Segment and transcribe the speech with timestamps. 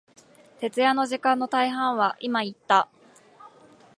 [0.59, 2.89] 徹夜の時間の大半は、今言った、